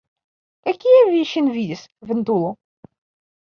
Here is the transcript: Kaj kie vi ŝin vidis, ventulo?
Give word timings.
Kaj 0.67 0.71
kie 0.83 1.01
vi 1.09 1.19
ŝin 1.33 1.51
vidis, 1.59 1.85
ventulo? 2.13 2.51